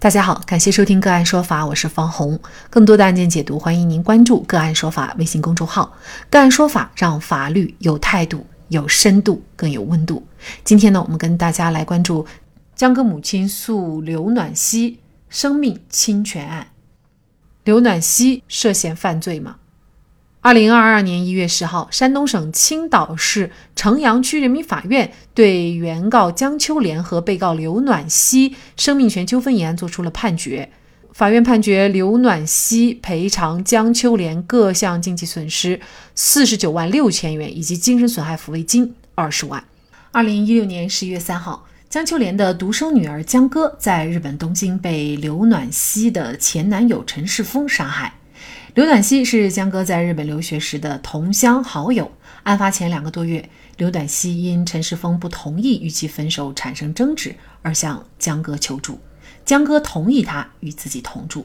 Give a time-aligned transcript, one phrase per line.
[0.00, 2.38] 大家好，感谢收听个案说法，我是方红。
[2.70, 5.92] 更多的案件解读，欢迎您关注个案说法微信公众号。
[6.30, 10.24] 个案说法让法律有态度、有深度、更有温度。
[10.62, 12.24] 今天呢，我们跟大家来关注
[12.76, 16.68] 江歌母亲诉刘暖希生命侵权案。
[17.64, 19.56] 刘暖希涉嫌犯罪吗？
[20.40, 30.70] 二零二二年一月十号，山东省青岛市城阳区人民法院对原告江秋莲和被告刘暖希生命权纠纷一案作出了判决。
[31.12, 35.80] 法院判决刘暖希赔偿江秋莲各项经济损失
[36.14, 39.62] 四十九万六千元，以及精神损害抚慰金二十万。
[40.12, 48.14] 二零一六年十一月三号，江秋莲的独生女儿江歌在日本东京被刘暖希的前男友陈世峰杀害。
[48.78, 52.08] 刘暖希是江歌在日本留学时的同乡好友。
[52.44, 59.00] 案发前两个多月，刘暖希因陈世峰不同意与其分手产生争执，而向江歌求助。
[59.44, 61.44] 江歌同意他与自己同住。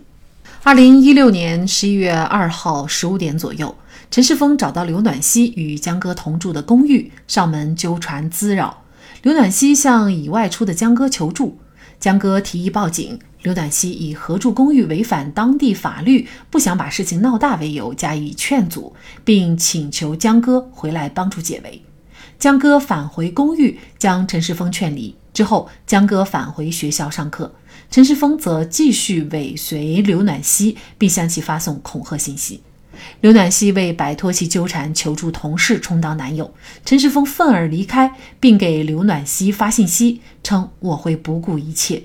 [0.62, 3.76] 二零一六年十一月二号十五点左右，
[4.12, 8.84] 陈世峰找到刘暖希与江歌同住的公寓，上门纠缠滋扰。
[9.24, 11.58] 刘暖希向已外出的江歌求助，
[12.04, 13.18] 江哥提议报警。
[13.44, 21.82] 刘暖希以合住公寓违反当地法律，不想把事情闹大为由加以劝阻，并请求江哥回来帮助解围。
[22.38, 27.54] 江哥返回公寓，将陈世峰劝离之后，江哥返回学校上课，
[27.90, 32.62] 陈世峰则继续尾随刘暖希，并向其发送恐吓信息。
[33.22, 36.54] 刘暖希为摆脱其纠缠，求助同事充当男友。
[36.86, 42.04] 陈世峰愤而离开，并给刘暖希发信息称：“我会不顾一切。”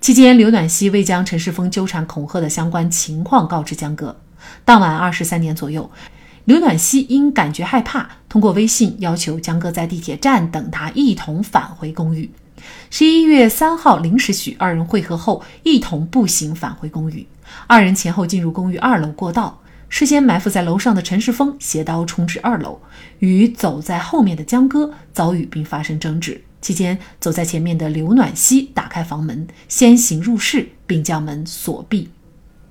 [0.00, 4.16] 期间，刘暖希未将陈世峰纠缠恐吓的相关情况告知江哥。
[4.64, 5.90] 当晚二十三点左右，
[6.46, 12.30] 刘暖希因感觉害怕，通过微信要求江哥在地铁站等他，一同返回公寓。
[12.88, 17.26] 十一月三号零时许，二人会合后，一同步行返回公寓。
[17.66, 19.60] 二人前后进入公寓二楼过道，
[19.94, 22.80] 事先埋伏在楼上的陈世峰携刀冲至二楼，
[23.20, 26.42] 与走在后面的江哥遭遇并发生争执。
[26.60, 32.10] 期间，走在前面的刘暖希打开房门，先行入室，并将门锁闭。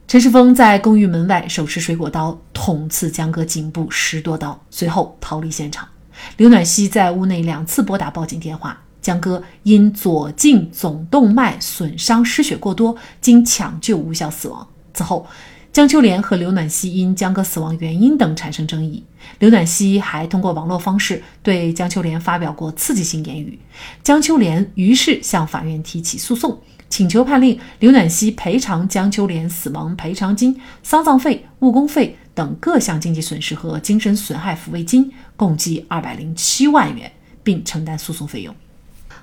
[0.05, 5.87] 陈世峰在公寓门外手持水果刀捅刺江哥颈部十多刀，随后逃离现场。
[6.35, 8.77] 刘暖希在屋内两次拨打报警电话。
[9.01, 14.67] 江哥因左颈总动脉损伤失血过多，经抢救无效死亡。
[14.93, 15.25] 此后，
[15.73, 19.03] 江秋莲和刘暖希因江哥死亡原因等产生争议。
[19.39, 23.57] 刘暖希还通过网络方式对江秋莲发表过刺激性言语。
[24.03, 38.55] 江秋莲于是向法院提起诉讼，请求判令刘暖希赔偿江秋莲死亡赔偿金、丧葬费、误工费等各项经济损失和精神损害抚慰金共计二百零七万元，并承担诉讼费用。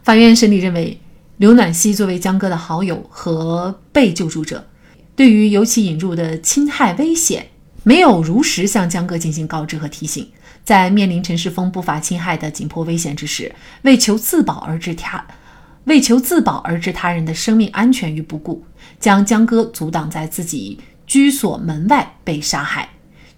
[0.03, 1.01] 法院审理认为，
[1.37, 4.67] 刘暖希作为江哥的好友和被救助者。
[5.17, 7.49] 对于由其引入的侵害危险，
[7.83, 10.27] 没有如实向江哥进行告知和提醒，
[10.65, 15.25] 在面临陈世峰不法侵害的紧迫危险之时，为求自保而置他
[15.85, 18.63] 为求自保而置他人的生命安全于不顾，
[18.99, 22.89] 将江哥阻挡在自己居所门外被杀害，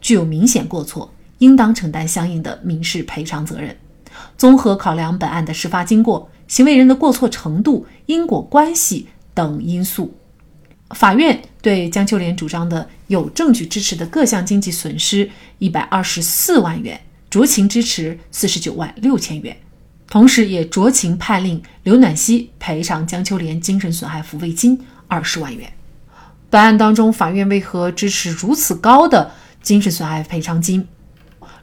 [0.00, 3.76] 具有明显过错，应当承担相应的民事赔偿责任。
[4.36, 10.14] 综合考量本案的事发经过、行为人的过错程度、因果关系等因素。
[10.94, 19.56] 法院对江秋莲主张的有证据支持的各项经济损失一百二十四万元，酌情支持四十九万六千元，
[20.08, 25.72] 同时也酌情判令刘暖希赔偿江秋莲精神损害抚慰金二十万元。
[26.50, 29.30] 本案当中，法院为何支持如此高的
[29.62, 30.86] 精神损害赔偿金？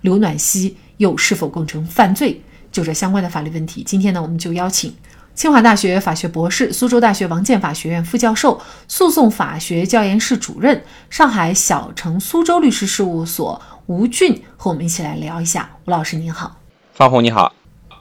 [0.01, 2.41] 刘暖希又是否构成犯罪？
[2.71, 4.93] 就这相关的法律问题，今天呢，我们就邀请。
[5.39, 15.69] 清华大学法学博士、苏州大学王建法学院副教授、诉讼法学教研室主任、上海小城苏州律师事务所吴俊和我们一起来聊一下。
[15.85, 16.57] 吴老师您好，
[16.93, 17.53] 方红你好，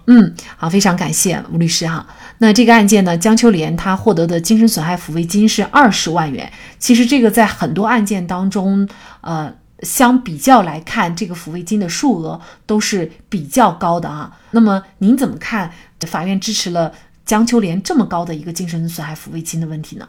[0.08, 2.04] 嗯，好，非常感谢吴律师哈。
[2.38, 6.52] 那这个案件呢，江秋莲她获得的精神损害抚慰金是二十万元。
[6.80, 8.88] 其实这个在很多案件当中，
[9.20, 14.36] 呃，相比较来看，这个抚慰金的数额都是比较高的啊。
[14.50, 15.70] 那么您怎么看？
[16.00, 16.92] 法院支持了。
[17.28, 20.08] 江秋莲这么高的一个精神损害抚慰金的问题呢？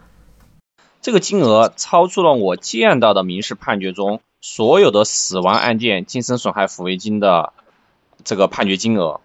[1.01, 7.51] 这个金额超出了我见到的民事判决中所有的死亡案件精神损害抚慰金的
[8.23, 9.19] 这个判决金额。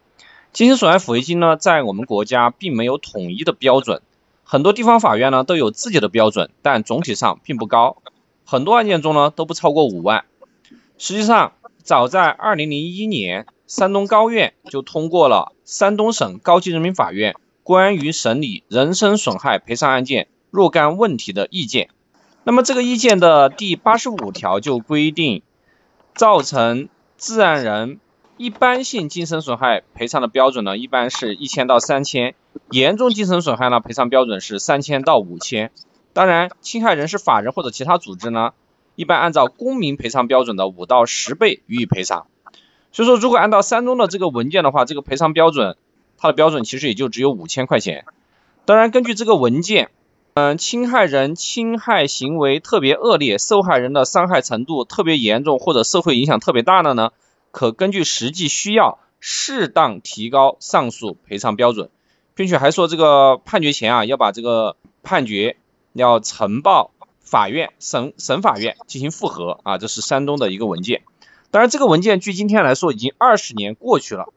[0.53, 4.03] 精神损害抚慰金呢，在我们国家并没有统一的标准，
[4.43, 7.99] 很多地方法院呢都有自己的标准，但总体上并不高，
[8.45, 10.25] 很多案件中呢都不超过五万。
[10.99, 11.53] 实际上，
[11.85, 17.37] 早在二零零一年，山东高院就通过了山东省高级人民法院。
[17.65, 21.89] 关于审理人身损害赔偿案件若干问题的意见。
[22.45, 25.43] 那么这个意见的第八十五条就规定，
[26.15, 27.99] 造成自然人
[28.37, 32.35] 一般性精神损害赔偿的标准呢，一般是一千到三千，
[32.71, 35.73] 严重精神损害呢，赔偿标准是三千到五千。
[36.13, 38.53] 当然，侵害人是法人或者其他组织呢，
[38.95, 42.27] 一般按照公民赔偿标准的五到十倍予以赔偿。
[42.93, 45.77] 所以说，如果按照三中的这个文件的话，这个赔偿标准，
[46.19, 48.05] 它的标准其实也就只有五千块钱。
[48.65, 49.91] 当然，根据这个文件。
[50.37, 57.13] 嗯，侵害人侵害行为特别恶劣，受害人的伤害程度特别严重，或者社会影响特别大的呢，
[57.53, 61.89] 可根据实际需要适当提高上诉赔偿标准，
[62.35, 64.75] 并且还说这个判决前啊，要把这个
[65.05, 65.57] 判决
[65.93, 66.91] 要呈报
[67.21, 71.03] 法院省省法院进行复核啊，这是山东的一个文件。
[71.53, 74.33] 当然，这个文件距今天来说已经二十年过去了，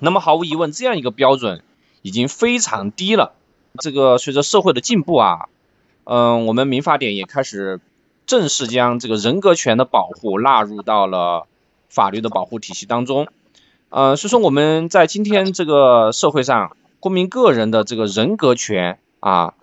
[0.00, 1.62] 那么毫无疑问，这样一个标准
[2.02, 3.32] 已经非常低了。
[3.80, 5.48] 这个随着社会的进步啊，
[6.04, 7.80] 嗯，我们民法典也开始
[8.26, 11.46] 正式将这个人格权的保护纳入到了
[11.88, 13.28] 法律的保护体系当中。
[13.90, 19.54] 呃，所以说我们在今天这个社会上，公民个人的这个人格权啊、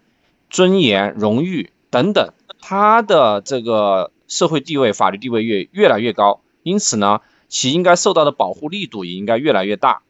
[0.49, 10.01] 尊严、荣誉等等，他的这个社会地位、法律地位越越来越高，因此呢，其应该受到的保护力度也应该越来越大。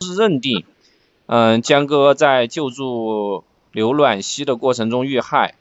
[0.00, 0.64] 是认定。
[1.26, 5.54] 嗯，江哥在救助刘暖希的过程中遇害，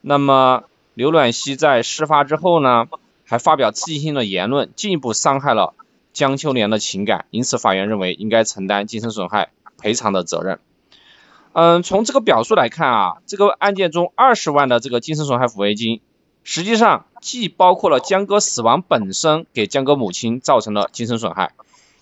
[0.00, 0.64] 那么
[0.94, 2.88] 刘暖希在事发之后呢，
[3.24, 5.74] 还发表刺激性的言论，进一步伤害了
[6.12, 10.58] 江秋莲的情感，因此法院认为应该承担精神损害赔偿的责任。
[11.52, 16.00] 嗯，从这个表述来看啊，这个案件中二十万的这个精神损害抚慰金，
[16.42, 21.52] 实际上既包括了江歌死亡本身给江歌母亲造成的精神损害，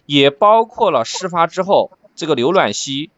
[0.07, 1.91] 也包括了事发之后。
[2.17, 3.11] 这个刘暖希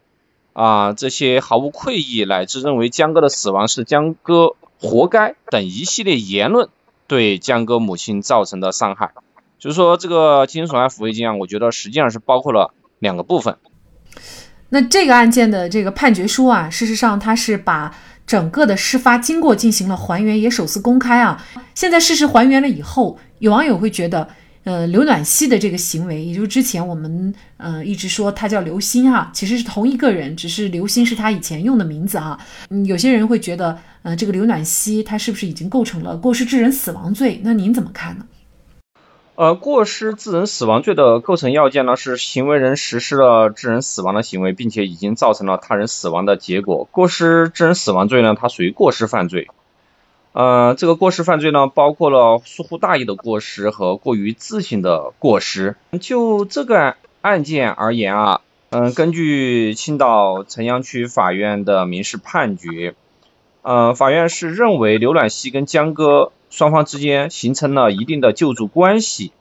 [0.53, 6.69] 啊，这些毫无愧意，乃至认为江歌的死亡是江歌活该等一系列言论，
[7.05, 9.11] 对江歌母亲造成的伤害，
[9.59, 13.55] 就是说这个精神损害抚慰金啊，我觉得实际上是包括了两个部分。
[14.69, 17.95] 那这个案件的这个判决书啊，事实上它是把
[18.25, 21.45] 整个的事发经过进行了还原，也首次公开啊。
[21.75, 24.27] 现在事实还原了以后，有网友会觉得。
[24.67, 32.37] 呃，刘暖希的这个行为，也就是之前我们呃一直说他叫刘鑫哈，其实是同一个人，只是刘鑫是他以前用的名字哈。
[32.69, 37.39] 嗯，有些人会觉得，呃，这个刘暖希他是不是已经构成了过失致人死亡罪？
[37.45, 38.25] 那您怎么看呢？
[39.35, 46.89] 呃，过失致人死亡罪的构成要件呢，是行为人实施了致人死亡的行为，并且已经造成了他人死亡的结果。
[46.91, 49.47] 过失致人死亡罪呢，它属于过失犯罪。
[50.37, 55.75] 呃，这个过失犯罪呢，包括了疏忽大意的过失和过于自信的过失。
[55.99, 62.93] 就这个案件而言啊，嗯，根据青岛城阳区法院的民事判决，
[63.63, 69.31] 呃，法院是认为刘暖希跟江哥双方之间形成了一定的救助关系。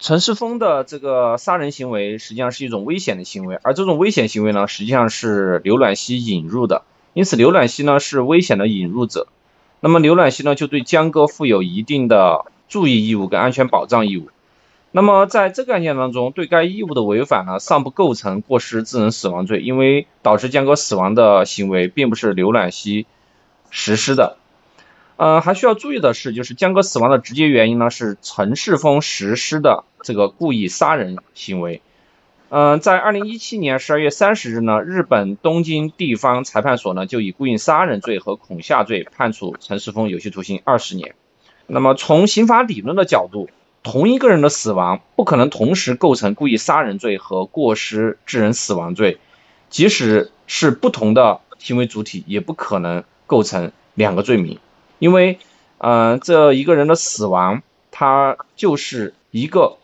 [0.00, 6.82] 陈世峰的这个杀人行为实际上是一种危险的行为，而这种危险行为呢，实际上是刘暖希引入的，
[7.12, 9.28] 因此刘暖希呢是危险的引入者。
[9.86, 14.30] 那么刘暖希呢，就对江哥负有一定的注意义务跟安全保障义务。
[14.92, 23.04] 那么在这个案件当中，对该义务的违反呢，尚不构成过失致人死亡罪，因为导致江哥死亡的行为并不是刘暖希
[23.68, 24.38] 实施的。
[25.16, 31.82] 呃，还需要注意的是，就是江哥死亡的直接原因呢，是陈世峰实施的这个故意杀人行为。
[32.56, 41.16] 嗯，在二零一七年十二月三十日呢，日本东京地方裁判所呢就以故意杀人罪和恐吓罪判处陈世峰有期徒刑二十年。
[41.66, 43.48] 那么从刑法理论的角度，
[43.82, 49.18] 同一个人的死亡不可能同时构成故意杀人罪和过失致人死亡罪，
[49.68, 54.60] 即使是不同的行为主体，也不可能构成两个罪名，
[55.00, 55.40] 因为，
[55.78, 59.76] 嗯，这一个人的死亡，他就是一个。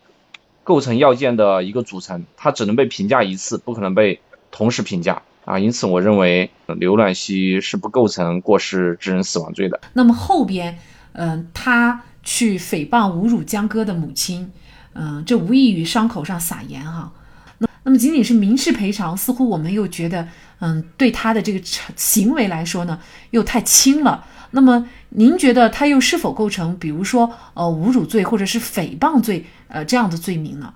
[0.70, 4.20] 构成要件的一个组成，它只能被评价一次，不可能被
[4.52, 5.58] 同时评价啊。
[5.58, 6.48] 因此，我认为
[6.78, 9.80] 刘暖希是不构成过失致人死亡罪的。
[9.94, 10.78] 那么后边，
[11.14, 14.52] 嗯，他去诽谤侮辱江歌的母亲，
[14.92, 17.10] 嗯，这无异于伤口上撒盐哈。
[17.58, 20.28] 那那么仅仅是民事赔偿，似乎我们又觉得，
[20.60, 21.60] 嗯，对他的这个
[21.96, 22.96] 行为来说呢，
[23.32, 24.24] 又太轻了。
[24.52, 30.74] 那么您觉得他又是否构成，比如说呃侮辱罪或者是诽谤罪呃这样的罪名呢？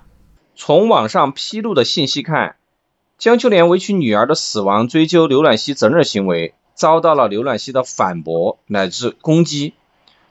[0.55, 2.55] 从网上披露的信息看，
[3.19, 9.75] 江秋莲为其女儿的死亡追究刘暖希责任行为，遭到了刘暖希的反驳乃至攻击。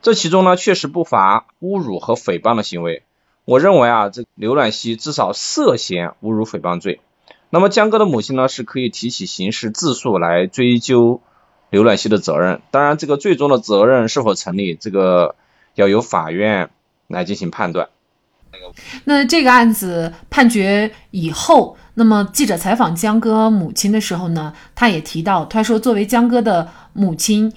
[0.01, 3.03] 这其中呢，确实不乏侮辱和诽谤的行为。
[3.45, 7.01] 我认为啊，这刘暖希至少涉嫌侮辱诽谤罪。
[7.49, 11.19] 那么江哥的母亲呢，是可以提起刑事自诉来追究。
[11.73, 12.61] 刘暖希的责任。
[12.69, 15.33] 当然，这个最终的责任是否成立，这个
[15.73, 16.69] 要由法院
[17.07, 17.89] 来进行判断。
[19.05, 27.51] 那这个案子判决以后，那么记者采访江歌母亲的时候呢，他也提到，他说作为江歌的母亲，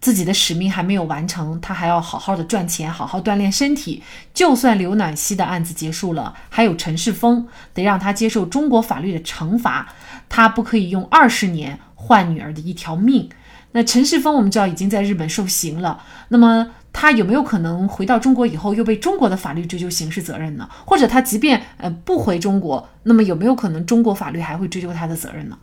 [0.00, 4.02] 自己的使命还没有完成，他还要好好的赚钱，好好锻炼身体。
[4.32, 9.94] 就算刘暖希的案子结束了，还有陈世峰，得让他接受中国法律的惩罚，
[10.30, 13.28] 他不可以用二十年换女儿的一条命。
[13.72, 16.70] 那陈世峰我们知道已经在日本受刑了，那么。
[16.90, 20.68] 他有没有可能回到中国以后又被中国的法律追究刑事责任呢？
[20.84, 25.58] 或者他即便呃不回中国，那么有没有可能中国法律还会追究他的责任呢？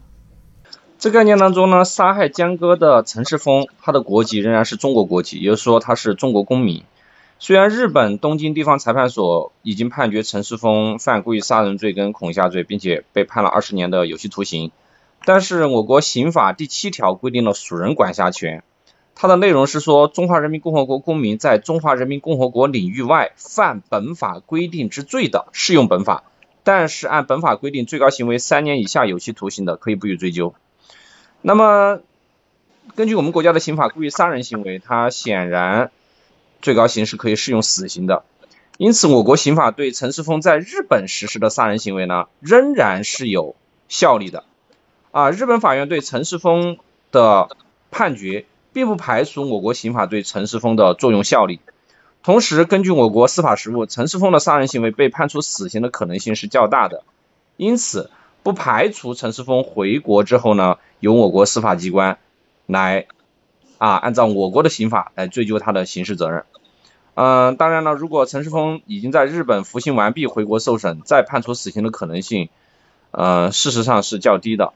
[0.98, 6.84] 这个案件当中呢，杀害江歌的陈世峰，他的国籍仍然是中国国籍，也就是说他是中国公民。
[7.40, 14.72] 虽然日本东京地方裁判所已经判决陈世峰犯故意杀人罪跟恐吓罪，并且被判了二十年的有期徒刑，
[15.24, 18.64] 但是我国刑法第七条规定了属人管辖权。
[19.18, 26.26] 它的内容是说，中华人民共和国公民在中华人民共和国领域外犯本法规定之罪的，适用本法，
[26.64, 30.54] 但是按本法规定最高刑为三年以下有期徒刑的，可以不予追究。
[31.42, 32.02] 那么，
[32.96, 35.92] 根据我们国家的刑法，故意杀人行为，它显然
[36.62, 38.26] 最高刑是可以适用死刑的。
[38.78, 43.56] 因此，我国刑法对陈世峰在日本实施的杀人行为呢，仍然是有
[43.88, 44.44] 效力的。
[45.16, 46.78] 啊，日本法院对陈世峰
[47.12, 47.48] 的
[47.90, 48.46] 判决。
[48.76, 51.62] 并不排除我国刑法对陈世峰的作用效力。
[52.24, 57.04] 同时，根据我国司法实务，陈世峰的杀人行为被判处死刑的可能性是较大的。
[57.56, 58.10] 因此，
[58.44, 62.18] 不排除陈世峰回国之后呢，由我国司法机关
[62.66, 63.06] 来
[63.78, 66.44] 啊，按照我国的刑法来追究他的刑事责任。
[67.14, 72.50] 嗯，当然了，如果陈世峰已经在日本服刑完毕回国受审，再判处死刑的可能性，
[73.12, 74.74] 呃，事实上是较低的。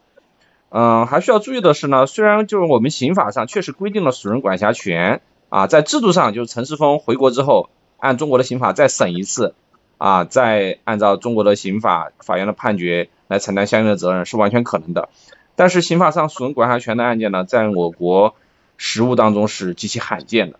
[0.71, 9.55] 嗯，还需要注意的是呢，虽然就是我们刑法上确实规定了属人管辖权啊，在制度上就是陈世峰回国之后，按中国的刑法再审一次
[9.97, 15.09] 啊，再按照中国的刑法法院的判决来承担相应的责任是完全可能的。
[15.55, 18.35] 但是刑法上属人管辖权的案件呢，在我国
[18.77, 20.59] 实务当中是极其罕见的。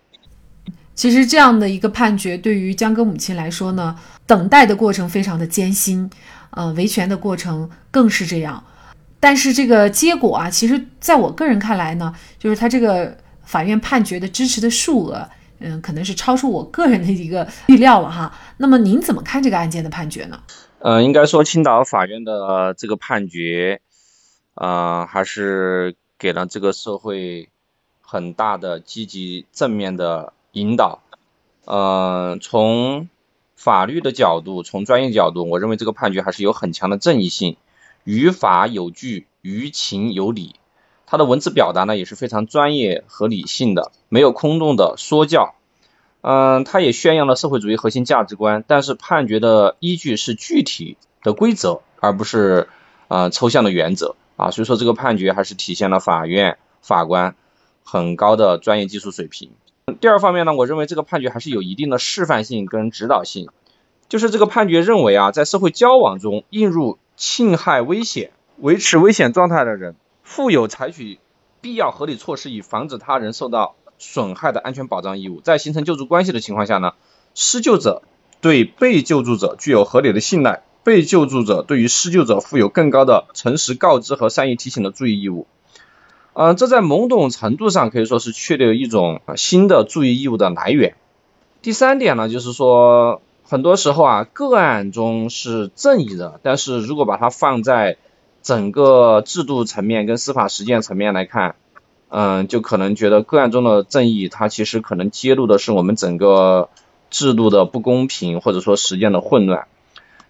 [0.94, 6.10] 其实这样的一个判决对于江歌母亲来说呢，等待的过程非常的艰辛，
[6.50, 8.62] 呃，维权的过程更是这样。
[9.20, 18.32] 但是这个结果啊，其实在我个人看来呢，就是他这个法院判决的支持的数额，嗯，可能是超出我个人的一个预料了哈。
[18.56, 20.40] 那么您怎么看这个案件的判决呢？
[20.78, 23.82] 呃，应该说青岛法院的这个判决，
[24.54, 27.50] 呃，还是给了这个社会
[28.00, 31.02] 很大的积极正面的引导。
[31.66, 33.10] 呃，从
[33.54, 37.58] 法律的角度，从专业角度，我认为这个判决还是有很强的正义性。
[38.04, 40.54] 于法有据，于情有理，
[41.06, 45.54] 他的文字表达呢也是非常专业和理性的，没有空洞的说教。
[46.22, 52.68] 嗯，他也宣扬了社会主义核心价值观，但是判决的依据是具体的规则，而不是
[53.08, 54.50] 呃抽象的原则啊。
[54.50, 57.34] 所以说这个判决还是体现了法院法官
[57.84, 59.50] 很高的专业技术水平。
[60.00, 63.48] 第二方面呢，我认为这个判决还是有一定的示范性跟指导性，
[64.08, 66.98] 就是这个判决认为啊，在社会交往中映入。
[67.20, 71.18] 侵害危险、维持危险状态的人，负有采取
[71.60, 75.42] 必要合理措施以防止他人受到损害的安全保障义务。
[75.42, 76.94] 在形成救助关系的情况下呢，
[77.34, 78.00] 施救者
[78.40, 85.46] 对被救助者具有合理的信赖，被救助者对于施救者负有更高的诚实告知和善意提醒的注意义务。
[86.32, 90.96] 嗯，这在某种程度上可以说是确立了一种新的注意义务的来源。
[91.60, 93.20] 第三点呢，就是说。
[93.50, 97.96] 很多时候啊，个案中是正义的，但是如果把它放在
[98.42, 101.56] 整个制度层面跟司法实践层面来看，
[102.10, 106.68] 嗯，就可能觉得个案中的正义，它其实可能揭露的是我们整个
[107.10, 109.66] 制度的不公平，或者说实践的混乱。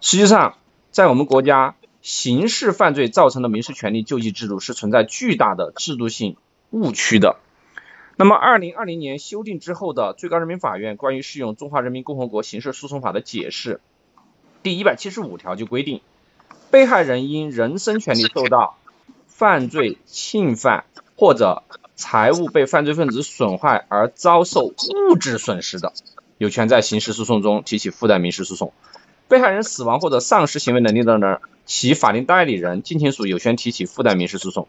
[0.01, 0.55] 实际上，
[0.91, 6.37] 在我们国家，刑事犯罪造成的民事权利救济制度是存在巨大的制度性
[6.71, 7.37] 误区的。
[8.21, 13.81] 那么，二零二零年修订之后的最高人民法院关于适用《中华人民共和国刑事诉讼法》的解释，
[14.63, 16.03] 第一百七十五条就规定，
[16.71, 18.77] 被害人因人身权利受到
[19.27, 20.85] 犯罪侵犯
[21.17, 21.63] 或者
[21.97, 25.95] 财物被犯罪分子损坏而遭受物质损失的，
[26.37, 28.75] 有权在刑事诉讼中提起附带民事诉讼。
[29.29, 34.69] 被害人死亡或者丧失行为能力的人，其法定代理人、近亲属有权提起附带民事诉讼。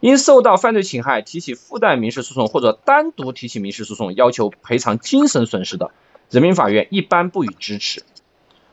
[0.00, 5.90] 因受到犯罪侵害提起附带民事诉讼或者单独提起民事诉讼要求赔偿精神损失的，
[6.30, 8.02] 人民法院一般不予支持。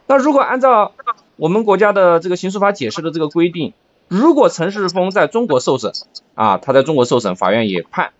[0.07, 0.93] 那如果按照
[1.35, 3.73] 我们国家的这个刑诉法解释的这个规定，
[4.07, 5.91] 如果陈世峰在中国受审
[6.35, 8.11] 啊，他在中国受审，法院也判，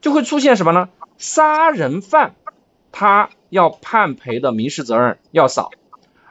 [0.00, 0.88] 就会出现什么呢？
[1.18, 2.34] 杀人犯
[2.90, 5.70] 他要判赔的民事责任要少，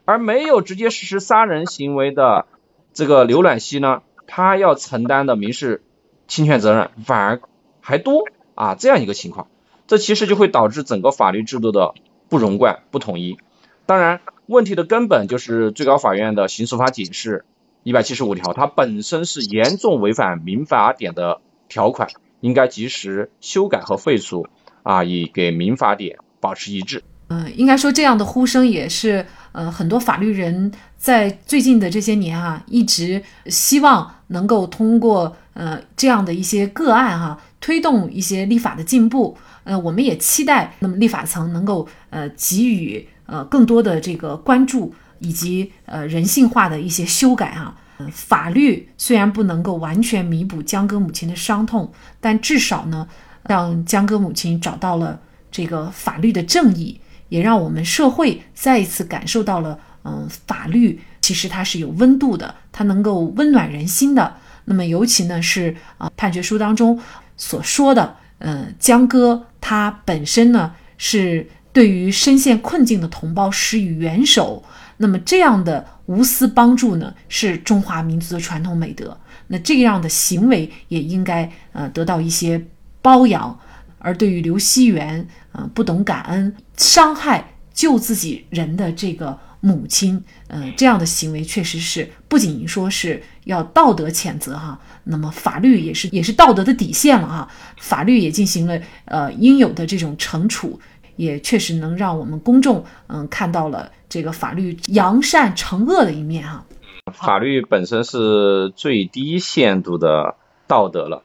[0.03, 2.45] 而没有直接实施杀人行为的
[2.93, 5.81] 这个刘暖希呢，他要承担的民事
[6.29, 7.41] 侵权责任反而
[7.81, 8.24] 还多
[8.55, 9.48] 啊，这样一个情况，
[9.88, 11.93] 这其实就会导致整个法律制度的
[12.29, 13.38] 不容贯、不统一。
[13.86, 17.43] 当然，问题的根本就是最高法院的刑诉法解释。
[17.83, 22.09] 一百七十五条，它本身是严重违反民法典的条款，
[22.41, 24.45] 应该及时修改和废除
[24.83, 27.01] 啊，以给民法典保持一致。
[27.29, 39.38] 嗯，应该说这样的呼声也是呃很多法律人在最近的这些年啊，一直希望能够通过呃这样的一些个案哈，推动一些立法的进步。
[39.66, 44.94] 呃，我们也期待那么立法层能够呃给予呃更多的这个关注。
[45.22, 47.75] 以及呃人性化的一些修改啊，
[48.10, 53.06] 法律虽然不能够完全弥补江歌母亲的伤痛，但至少呢，
[53.44, 55.20] 让江歌母亲找到了
[55.51, 64.38] 这个法律的正义，也让我们社会再一次感受到了，嗯，法律其实它是有温度的，它能够温暖人心的。
[64.66, 67.00] 那么尤其呢是啊判决书当中
[67.38, 74.63] 所说的，嗯，江歌他本身呢是对于深陷困境的同胞施以援手。
[74.98, 79.18] 那么这样的无私帮助呢，是中华民族的传统美德。
[79.48, 82.63] 那这样的行为也应该呃得到一些
[83.01, 83.58] 褒扬。
[83.98, 97.48] 而对于刘希元，呃不懂感恩、伤害救自己人的这个母亲，呃这样的行为确实是不仅说是要道德谴责哈，那么法律也是也是道德的底线了哈。
[97.77, 100.79] 法律也进行了呃应有的这种惩处。
[101.15, 106.65] 也确实能让我们公众嗯看到了这个法律扬善惩恶的一面哈。
[107.12, 111.24] 法律本身是最低限度的道德了，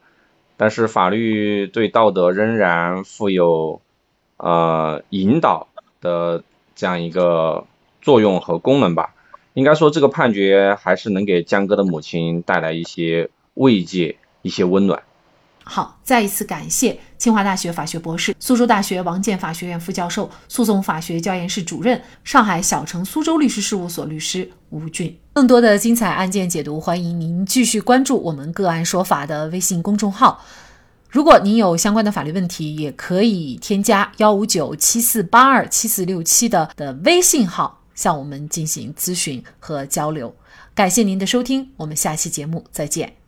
[0.57, 3.79] 但是法律对道德仍然负有
[4.35, 5.69] 呃引导
[6.05, 6.43] 的
[6.75, 7.65] 这样一个
[8.01, 9.15] 作用和功能吧。
[9.55, 15.01] 应该说这个判决还是能给江哥的母亲带来一些慰藉，一些温暖。
[15.63, 25.17] 好，再一次感谢清华大学法学博士、苏州大学王建法学院副教授、诉讼法学教研室主任、上海小城苏州律师事务所律师吴俊。
[25.33, 30.39] 更多的精彩案件解读，欢迎您继续关注我们个案说法的微信公众号。
[31.15, 40.35] 如果您有相关的法律问题，也可以添加幺五九七四八二七四六七的的微信号向我们进行咨询和交流。
[40.73, 43.24] 感谢您的收听，我们下期节目再见。